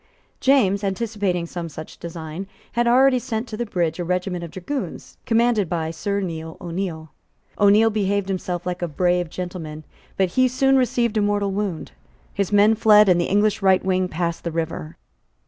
[0.39, 5.19] James, anticipating some such design, had already sent to the bridge a regiment of dragoons,
[5.27, 7.11] commanded by Sir Neil O'Neil.
[7.59, 9.83] O'Neil behaved himself like a brave gentleman:
[10.17, 11.91] but he soon received a mortal wound;
[12.33, 14.97] his men fled; and the English right wing passed the river.